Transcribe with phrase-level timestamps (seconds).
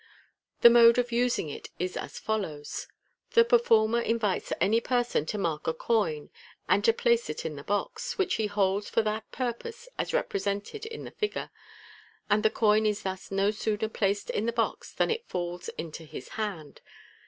[0.61, 2.87] The mode of using it is as follows:
[3.33, 6.31] The performer invites any person to mark a coin,
[6.67, 10.87] and to place it in the box, which he holds for that purpose as represented
[10.87, 11.53] in the figure j
[12.31, 16.03] and the coin is thus no sooner placed in the box than it falls into
[16.05, 16.81] his hand.